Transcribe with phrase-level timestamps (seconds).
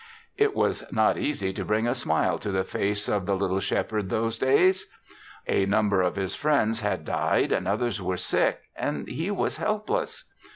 [0.35, 4.09] It was not easy to bring a smile to the face of the little Shepherd
[4.09, 4.87] those days.
[5.47, 10.25] A number of his friends had died and others were sick and he was helpless.